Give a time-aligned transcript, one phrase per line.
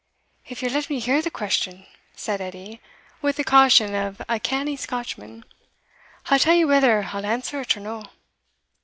[0.47, 2.81] "If ye'll let me hear the question," said Edie,
[3.21, 5.45] with the caution of a canny Scotchman,
[6.25, 8.03] "I'll tell you whether I'll answer it or no."